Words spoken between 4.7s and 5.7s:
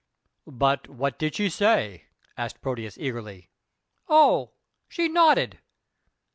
she nodded!"